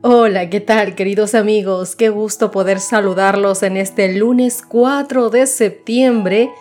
[0.00, 1.96] Hola, ¿qué tal queridos amigos?
[1.96, 6.52] Qué gusto poder saludarlos en este lunes 4 de septiembre.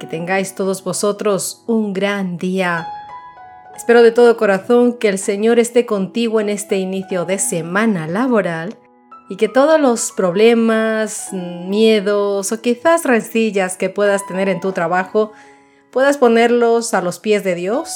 [0.00, 2.88] Que tengáis todos vosotros un gran día.
[3.76, 8.78] Espero de todo corazón que el Señor esté contigo en este inicio de semana laboral
[9.28, 15.32] y que todos los problemas, miedos o quizás rencillas que puedas tener en tu trabajo
[15.90, 17.90] puedas ponerlos a los pies de Dios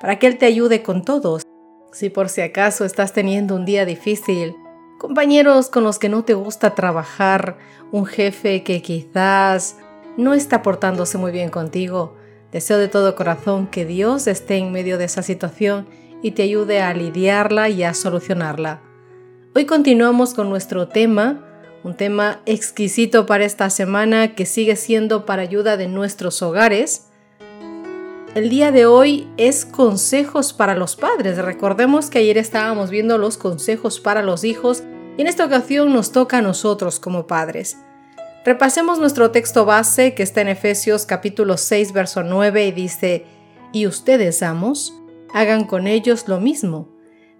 [0.00, 1.44] para que Él te ayude con todos
[1.92, 4.56] si por si acaso estás teniendo un día difícil,
[4.98, 7.58] compañeros con los que no te gusta trabajar,
[7.90, 9.76] un jefe que quizás
[10.16, 12.16] no está portándose muy bien contigo,
[12.50, 15.86] deseo de todo corazón que Dios esté en medio de esa situación
[16.22, 18.80] y te ayude a lidiarla y a solucionarla.
[19.54, 21.44] Hoy continuamos con nuestro tema,
[21.84, 27.08] un tema exquisito para esta semana que sigue siendo para ayuda de nuestros hogares,
[28.34, 31.36] el día de hoy es consejos para los padres.
[31.36, 34.82] Recordemos que ayer estábamos viendo los consejos para los hijos
[35.18, 37.76] y en esta ocasión nos toca a nosotros como padres.
[38.44, 43.26] Repasemos nuestro texto base que está en Efesios capítulo 6 verso 9 y dice,
[43.72, 44.94] y ustedes, amos,
[45.34, 46.88] hagan con ellos lo mismo.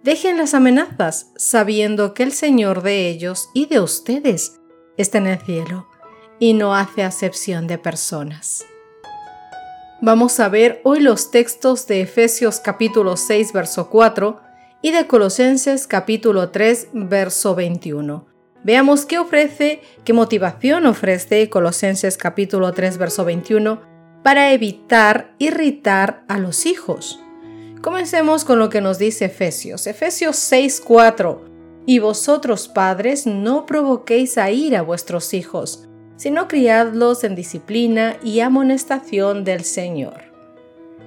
[0.03, 4.61] Dejen las amenazas, sabiendo que el Señor de ellos y de ustedes
[4.97, 5.87] está en el cielo
[6.39, 8.67] y no hace acepción de personas.
[10.05, 14.41] Vamos a ver hoy los textos de Efesios capítulo 6 verso 4
[14.83, 18.27] y de Colosenses capítulo 3 verso 21.
[18.65, 23.81] Veamos qué ofrece, qué motivación ofrece Colosenses capítulo 3 verso 21
[24.25, 27.21] para evitar irritar a los hijos.
[27.81, 29.87] Comencemos con lo que nos dice Efesios.
[29.87, 31.45] Efesios 6 4.
[31.87, 35.89] Y vosotros padres no provoquéis a ir a vuestros hijos
[36.23, 40.23] sino criadlos en disciplina y amonestación del Señor.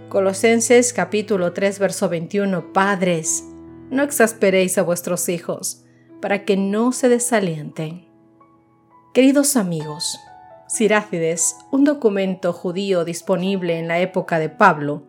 [0.09, 3.45] Colosenses capítulo 3 verso 21 Padres,
[3.89, 5.85] no exasperéis a vuestros hijos,
[6.21, 8.09] para que no se desalienten.
[9.13, 10.19] Queridos amigos,
[10.67, 15.07] Sirácides, un documento judío disponible en la época de Pablo,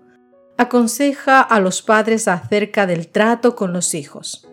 [0.57, 4.49] aconseja a los padres acerca del trato con los hijos.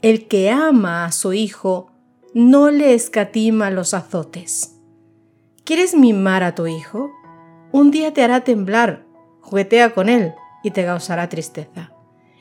[0.00, 1.89] El que ama a su hijo
[2.32, 4.76] no le escatima los azotes.
[5.64, 7.10] ¿Quieres mimar a tu hijo?
[7.72, 9.04] Un día te hará temblar,
[9.40, 11.92] juguetea con él y te causará tristeza.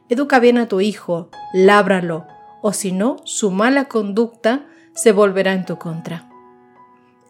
[0.08, 2.28] Educa bien a tu hijo, lábralo,
[2.62, 6.30] o si no, su mala conducta se volverá en tu contra.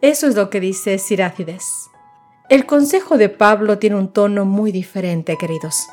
[0.02, 1.64] Eso es lo que dice Sirácides.
[2.50, 5.88] El consejo de Pablo tiene un tono muy diferente, queridos.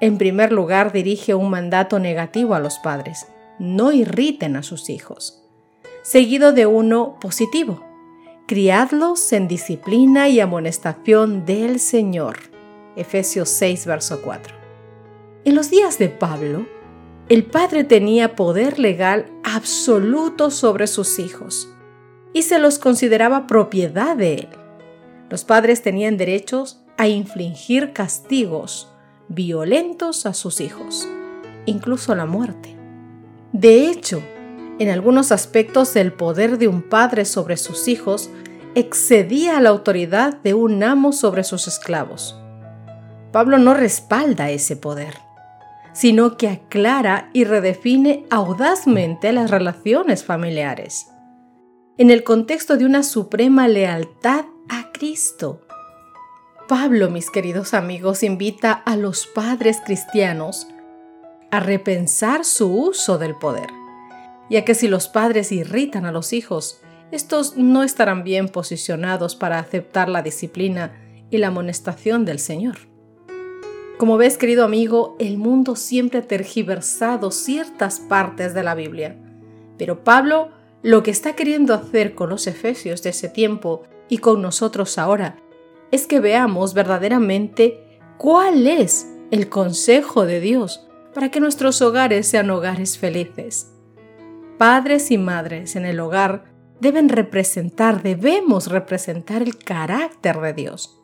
[0.00, 3.28] En primer lugar, dirige un mandato negativo a los padres.
[3.58, 5.45] No irriten a sus hijos
[6.06, 7.82] seguido de uno positivo.
[8.46, 12.38] Criadlos en disciplina y amonestación del Señor.
[12.94, 14.54] Efesios 6, verso 4.
[15.44, 16.64] En los días de Pablo,
[17.28, 21.68] el padre tenía poder legal absoluto sobre sus hijos
[22.32, 24.48] y se los consideraba propiedad de él.
[25.28, 28.92] Los padres tenían derechos a infligir castigos
[29.26, 31.08] violentos a sus hijos,
[31.64, 32.76] incluso la muerte.
[33.52, 34.22] De hecho,
[34.78, 38.30] en algunos aspectos el poder de un padre sobre sus hijos
[38.74, 42.38] excedía la autoridad de un amo sobre sus esclavos.
[43.32, 45.14] Pablo no respalda ese poder,
[45.94, 51.06] sino que aclara y redefine audazmente las relaciones familiares,
[51.96, 55.62] en el contexto de una suprema lealtad a Cristo.
[56.68, 60.66] Pablo, mis queridos amigos, invita a los padres cristianos
[61.50, 63.85] a repensar su uso del poder
[64.50, 66.80] ya que si los padres irritan a los hijos,
[67.10, 71.00] estos no estarán bien posicionados para aceptar la disciplina
[71.30, 72.76] y la amonestación del Señor.
[73.98, 79.16] Como ves, querido amigo, el mundo siempre ha tergiversado ciertas partes de la Biblia,
[79.78, 80.50] pero Pablo
[80.82, 85.36] lo que está queriendo hacer con los efesios de ese tiempo y con nosotros ahora
[85.90, 92.50] es que veamos verdaderamente cuál es el consejo de Dios para que nuestros hogares sean
[92.50, 93.72] hogares felices
[94.58, 96.44] padres y madres en el hogar
[96.80, 101.00] deben representar, debemos representar el carácter de Dios.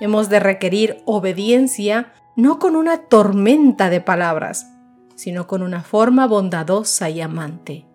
[0.00, 4.66] Hemos de requerir obediencia no con una tormenta de palabras,
[5.14, 7.86] sino con una forma bondadosa y amante.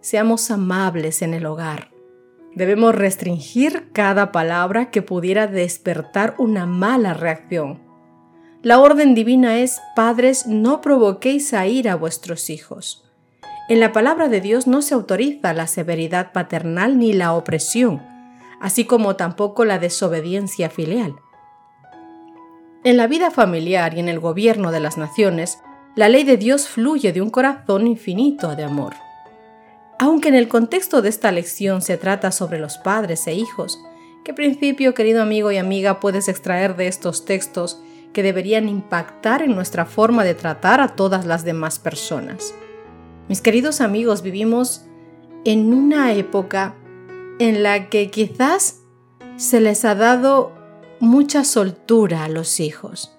[0.00, 1.90] Seamos amables en el hogar,
[2.54, 7.80] Debemos restringir cada palabra que pudiera despertar una mala reacción.
[8.62, 13.09] La orden divina es, padres, no provoquéis a ir a vuestros hijos.
[13.70, 18.02] En la palabra de Dios no se autoriza la severidad paternal ni la opresión,
[18.60, 21.14] así como tampoco la desobediencia filial.
[22.82, 25.60] En la vida familiar y en el gobierno de las naciones,
[25.94, 28.94] la ley de Dios fluye de un corazón infinito de amor.
[30.00, 33.80] Aunque en el contexto de esta lección se trata sobre los padres e hijos,
[34.24, 37.80] ¿qué principio, querido amigo y amiga, puedes extraer de estos textos
[38.12, 42.52] que deberían impactar en nuestra forma de tratar a todas las demás personas.
[43.30, 44.86] Mis queridos amigos, vivimos
[45.44, 46.74] en una época
[47.38, 48.80] en la que quizás
[49.36, 50.50] se les ha dado
[50.98, 53.16] mucha soltura a los hijos.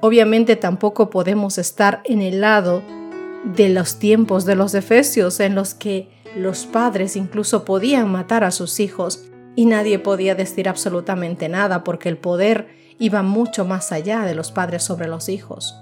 [0.00, 2.82] Obviamente tampoco podemos estar en el lado
[3.44, 8.50] de los tiempos de los efesios en los que los padres incluso podían matar a
[8.50, 9.22] sus hijos
[9.54, 12.66] y nadie podía decir absolutamente nada porque el poder
[12.98, 15.76] iba mucho más allá de los padres sobre los hijos.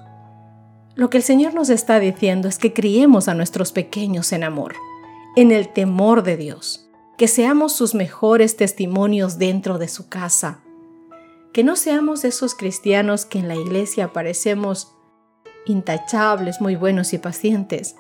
[0.96, 4.74] Lo que el Señor nos está diciendo es que criemos a nuestros pequeños en amor,
[5.36, 6.88] en el temor de Dios,
[7.18, 10.62] que seamos sus mejores testimonios dentro de su casa,
[11.52, 14.94] que no seamos esos cristianos que en la iglesia parecemos
[15.66, 17.94] intachables, muy buenos y pacientes,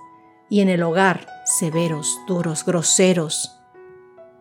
[0.48, 3.52] y en el hogar severos, duros, groseros.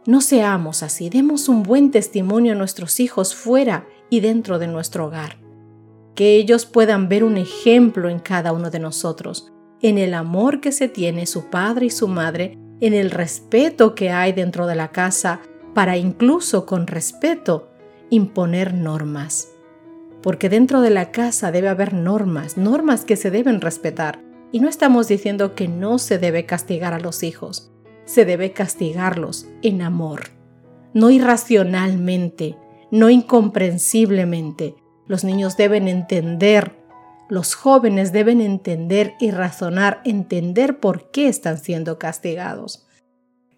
[0.05, 5.07] No seamos así, demos un buen testimonio a nuestros hijos fuera y dentro de nuestro
[5.07, 5.44] hogar.
[6.15, 10.71] Que ellos puedan ver un ejemplo en cada uno de nosotros, en el amor que
[10.71, 14.91] se tiene su padre y su madre, en el respeto que hay dentro de la
[14.91, 15.41] casa,
[15.73, 17.69] para incluso con respeto
[18.09, 19.51] imponer normas.
[20.21, 24.23] Porque dentro de la casa debe haber normas, normas que se deben respetar.
[24.51, 27.71] Y no estamos diciendo que no se debe castigar a los hijos,
[28.05, 30.29] se debe castigarlos en amor,
[30.93, 32.55] no irracionalmente,
[32.89, 34.75] no incomprensiblemente.
[35.07, 36.75] Los niños deben entender,
[37.29, 42.87] los jóvenes deben entender y razonar, entender por qué están siendo castigados,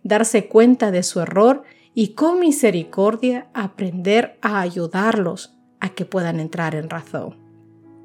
[0.04, 1.64] darse cuenta de su error
[1.94, 7.38] y con misericordia aprender a ayudarlos a que puedan entrar en razón.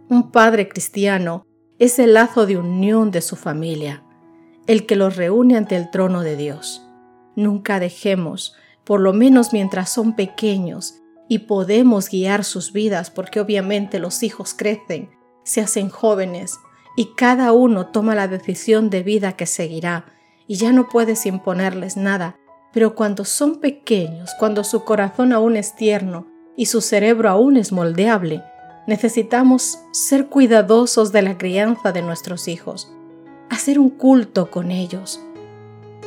[0.08, 1.46] Un padre cristiano
[1.78, 4.04] es el lazo de unión de su familia,
[4.66, 6.86] el que los reúne ante el trono de Dios.
[7.34, 8.54] Nunca dejemos,
[8.84, 14.54] por lo menos mientras son pequeños, y podemos guiar sus vidas porque obviamente los hijos
[14.54, 15.10] crecen,
[15.44, 16.58] se hacen jóvenes
[16.96, 20.06] y cada uno toma la decisión de vida que seguirá
[20.46, 22.36] y ya no puedes imponerles nada,
[22.72, 26.26] pero cuando son pequeños, cuando su corazón aún es tierno
[26.56, 28.42] y su cerebro aún es moldeable,
[28.86, 32.92] necesitamos ser cuidadosos de la crianza de nuestros hijos,
[33.48, 35.22] hacer un culto con ellos,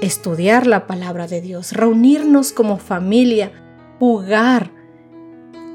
[0.01, 3.51] estudiar la palabra de Dios, reunirnos como familia,
[3.99, 4.71] jugar,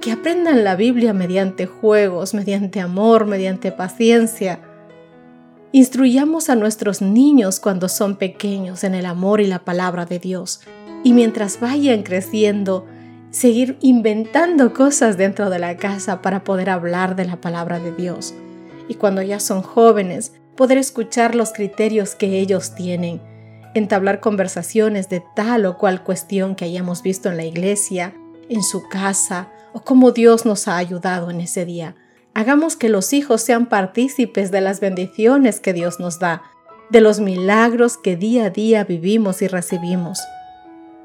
[0.00, 4.60] que aprendan la Biblia mediante juegos, mediante amor, mediante paciencia.
[5.72, 10.62] Instruyamos a nuestros niños cuando son pequeños en el amor y la palabra de Dios.
[11.04, 12.86] Y mientras vayan creciendo,
[13.30, 18.34] seguir inventando cosas dentro de la casa para poder hablar de la palabra de Dios.
[18.88, 23.20] Y cuando ya son jóvenes, poder escuchar los criterios que ellos tienen,
[23.74, 28.14] entablar conversaciones de tal o cual cuestión que hayamos visto en la iglesia,
[28.48, 31.96] en su casa o cómo Dios nos ha ayudado en ese día.
[32.34, 36.42] Hagamos que los hijos sean partícipes de las bendiciones que Dios nos da,
[36.90, 40.20] de los milagros que día a día vivimos y recibimos.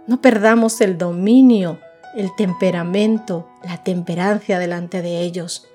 [0.07, 1.79] No perdamos el dominio,
[2.15, 5.67] el temperamento, la temperancia delante de ellos.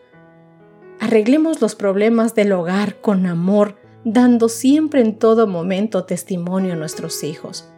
[1.01, 7.25] Arreglemos los problemas del hogar con amor, dando siempre en todo momento testimonio a nuestros
[7.25, 7.71] hijos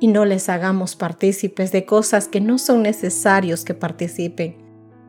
[0.00, 4.56] y no les hagamos partícipes de cosas que no son necesarios que participen.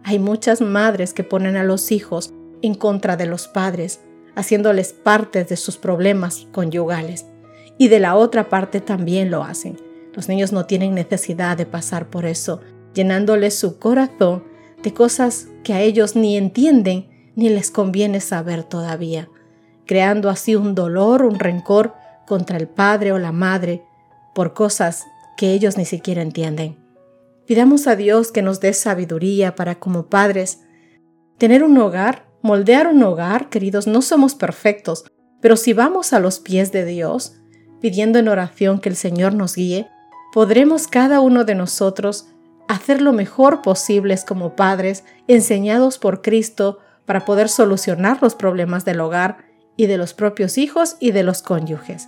[0.03, 4.01] Hay muchas madres que ponen a los hijos en contra de los padres,
[4.35, 7.25] haciéndoles parte de sus problemas conyugales.
[7.77, 9.77] Y de la otra parte también lo hacen.
[10.13, 12.59] Los niños no tienen necesidad de pasar por eso,
[12.93, 14.43] llenándoles su corazón
[14.83, 19.29] de cosas que a ellos ni entienden ni les conviene saber todavía,
[19.85, 21.93] creando así un dolor, un rencor
[22.27, 23.83] contra el padre o la madre
[24.33, 25.05] por cosas
[25.37, 26.77] que ellos ni siquiera entienden.
[27.45, 30.61] Pidamos a Dios que nos dé sabiduría para como padres
[31.37, 35.05] tener un hogar, moldear un hogar, queridos, no somos perfectos,
[35.41, 37.33] pero si vamos a los pies de Dios,
[37.81, 39.87] pidiendo en oración que el Señor nos guíe,
[40.31, 42.27] podremos cada uno de nosotros
[42.67, 49.01] hacer lo mejor posible como padres, enseñados por Cristo para poder solucionar los problemas del
[49.01, 49.45] hogar
[49.75, 52.07] y de los propios hijos y de los cónyuges.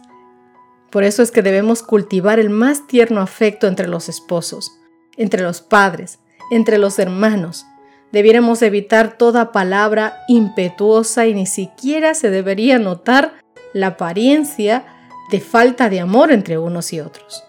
[0.94, 4.80] Por eso es que debemos cultivar el más tierno afecto entre los esposos,
[5.18, 6.20] entre los padres,
[6.52, 7.66] entre los hermanos.
[8.12, 13.34] Debiéramos evitar toda palabra impetuosa y ni siquiera se debería notar
[13.74, 14.86] la apariencia
[15.32, 17.44] de falta de amor entre unos y otros.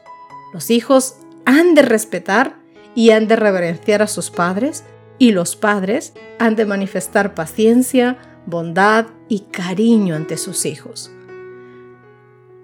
[0.54, 2.56] Los hijos han de respetar
[2.94, 4.84] y han de reverenciar a sus padres
[5.18, 11.10] y los padres han de manifestar paciencia, bondad y cariño ante sus hijos.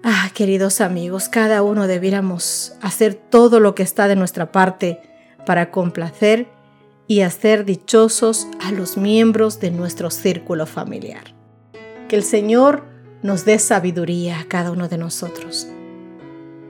[0.03, 4.99] Ah, queridos amigos, cada uno debiéramos hacer todo lo que está de nuestra parte
[5.45, 6.47] para complacer
[7.05, 11.35] y hacer dichosos a los miembros de nuestro círculo familiar.
[12.07, 12.83] Que el Señor
[13.21, 15.67] nos dé sabiduría a cada uno de nosotros.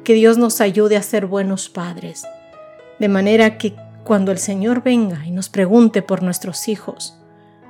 [0.03, 2.23] Que Dios nos ayude a ser buenos padres,
[2.99, 7.17] de manera que cuando el Señor venga y nos pregunte por nuestros hijos,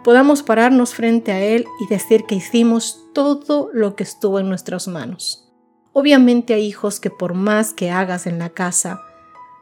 [0.03, 4.87] podamos pararnos frente a Él y decir que hicimos todo lo que estuvo en nuestras
[4.87, 5.50] manos.
[5.93, 9.01] Obviamente hay hijos que por más que hagas en la casa,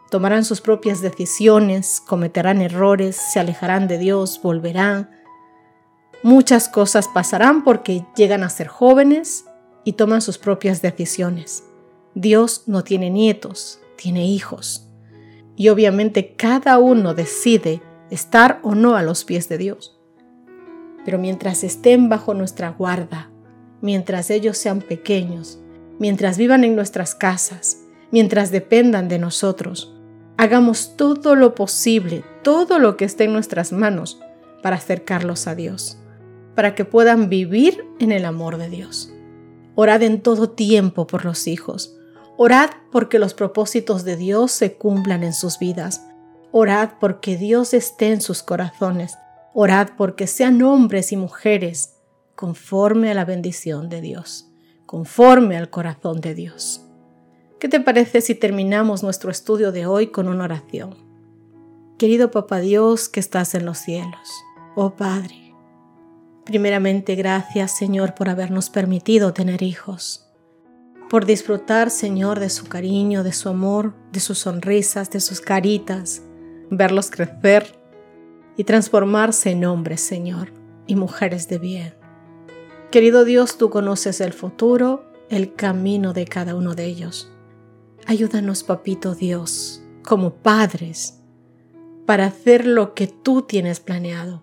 [0.09, 5.09] tomarán sus propias decisiones, cometerán errores, se alejarán de Dios, volverán.
[6.21, 9.45] Muchas cosas pasarán porque llegan a ser jóvenes
[9.83, 11.63] y toman sus propias decisiones.
[12.13, 14.87] Dios no tiene nietos, tiene hijos.
[15.55, 19.99] Y obviamente cada uno decide estar o no a los pies de Dios.
[21.05, 23.29] Pero mientras estén bajo nuestra guarda,
[23.81, 25.58] mientras ellos sean pequeños,
[25.99, 29.93] mientras vivan en nuestras casas, mientras dependan de nosotros.
[30.37, 34.19] Hagamos todo lo posible, todo lo que esté en nuestras manos
[34.63, 35.99] para acercarlos a Dios,
[36.55, 39.13] para que puedan vivir en el amor de Dios.
[39.75, 41.95] Orad en todo tiempo por los hijos.
[42.37, 46.05] Orad porque los propósitos de Dios se cumplan en sus vidas.
[46.51, 49.17] Orad porque Dios esté en sus corazones.
[49.53, 51.95] Orad porque sean hombres y mujeres
[52.35, 54.48] conforme a la bendición de Dios
[54.89, 56.83] conforme al corazón de Dios.
[57.59, 60.95] ¿Qué te parece si terminamos nuestro estudio de hoy con una oración?
[61.99, 64.27] Querido Papá Dios que estás en los cielos,
[64.75, 65.53] oh Padre,
[66.43, 70.27] primeramente gracias Señor por habernos permitido tener hijos,
[71.07, 76.23] por disfrutar Señor de su cariño, de su amor, de sus sonrisas, de sus caritas,
[76.71, 77.79] verlos crecer
[78.57, 80.51] y transformarse en hombres Señor
[80.87, 81.98] y mujeres de bien.
[82.91, 87.31] Querido Dios, tú conoces el futuro, el camino de cada uno de ellos.
[88.07, 91.19] Ayúdanos, papito Dios, como padres,
[92.07, 94.41] para hacer lo que tú tienes planeado.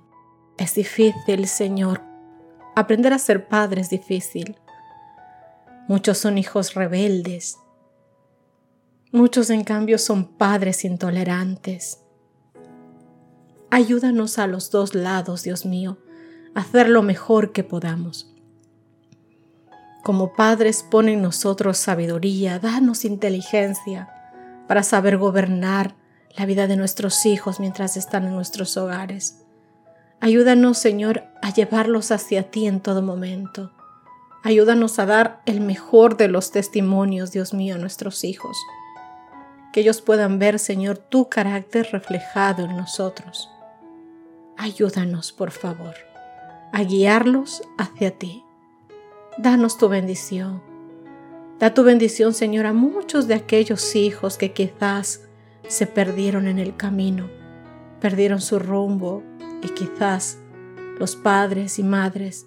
[0.59, 2.03] Es difícil, Señor.
[2.77, 4.57] Aprender a ser padre es difícil.
[5.89, 7.59] Muchos son hijos rebeldes.
[9.11, 11.99] Muchos, en cambio, son padres intolerantes.
[13.71, 15.99] Ayúdanos a los dos lados, Dios mío,
[16.55, 18.33] a hacer lo mejor que podamos.
[20.07, 24.09] Como padres pone en nosotros sabiduría, danos inteligencia
[24.69, 25.97] para saber gobernar
[26.37, 29.43] la vida de nuestros hijos mientras están en nuestros hogares.
[30.21, 33.73] Ayúdanos, Señor, a llevarlos hacia ti en todo momento.
[34.45, 38.57] Ayúdanos a dar el mejor de los testimonios, Dios mío, a nuestros hijos.
[39.73, 43.51] Que ellos puedan ver, Señor, tu carácter reflejado en nosotros.
[44.57, 45.97] Ayúdanos, por favor,
[46.73, 48.46] a guiarlos hacia ti.
[49.39, 50.63] Danos tu bendición.
[51.59, 55.29] Da tu bendición, Señor, a muchos de aquellos hijos que quizás
[55.69, 57.29] se perdieron en el camino,
[58.01, 59.23] perdieron su rumbo
[59.63, 60.39] y quizás
[60.99, 62.47] los padres y madres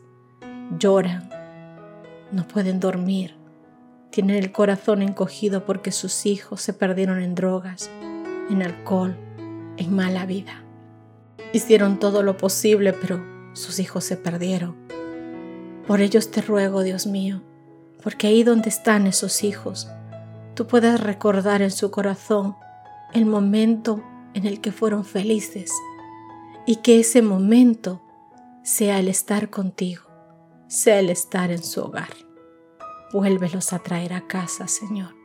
[0.79, 1.29] lloran,
[2.31, 3.35] no pueden dormir,
[4.09, 7.91] tienen el corazón encogido porque sus hijos se perdieron en drogas,
[8.49, 9.15] en alcohol,
[9.77, 10.63] en mala vida.
[11.53, 14.88] Hicieron todo lo posible, pero sus hijos se perdieron
[15.89, 17.41] por ellos te ruego, Dios mío,
[18.03, 19.89] porque ahí donde están esos hijos,
[20.53, 22.55] tú puedas recordar en su corazón
[23.11, 24.03] el momento
[24.35, 25.71] en el que fueron felices
[26.67, 28.03] y que ese momento
[28.61, 30.03] sea el estar contigo,
[30.67, 32.13] sea el estar en su hogar.
[33.11, 35.15] Vuélvelos a traer a casa, Señor.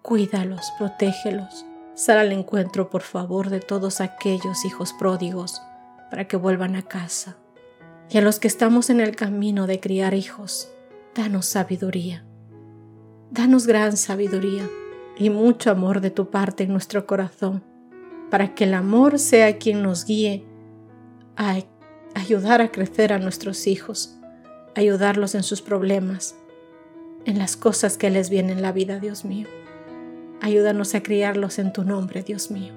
[0.00, 1.66] Cuídalos, protégelos.
[1.94, 5.60] Sal al encuentro, por favor, de todos aquellos hijos pródigos
[6.08, 7.36] para que vuelvan a casa
[8.08, 10.70] y a los que estamos en el camino de criar hijos,
[11.14, 12.24] danos sabiduría.
[13.30, 14.68] Danos gran sabiduría
[15.18, 17.64] y mucho amor de tu parte en nuestro corazón,
[18.30, 20.44] para que el amor sea quien nos guíe
[21.36, 21.58] a
[22.14, 24.16] ayudar a crecer a nuestros hijos,
[24.74, 26.36] ayudarlos en sus problemas,
[27.24, 29.48] en las cosas que les vienen en la vida, Dios mío.
[30.40, 32.72] Ayúdanos a criarlos en tu nombre, Dios mío.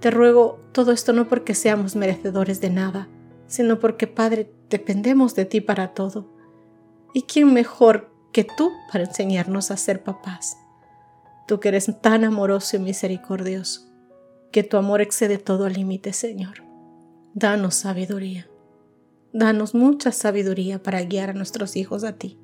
[0.00, 3.08] Te ruego todo esto no porque seamos merecedores de nada,
[3.54, 6.28] sino porque, Padre, dependemos de ti para todo.
[7.12, 10.58] ¿Y quién mejor que tú para enseñarnos a ser papás.
[11.46, 13.88] Tú que eres tan amoroso y misericordioso,
[14.50, 16.64] que tu amor excede todo límite, Señor.
[17.32, 18.48] Danos sabiduría.
[19.32, 22.38] Danos mucha sabiduría para guiar a nuestros hijos a ti.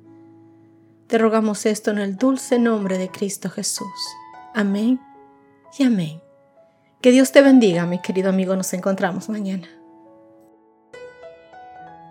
[1.07, 3.87] Te rogamos esto en el dulce nombre de Cristo Jesús.
[4.53, 4.99] Amén
[5.77, 6.21] y amén.
[7.01, 8.55] Que Dios te bendiga, mi querido amigo.
[8.55, 9.67] Nos encontramos mañana.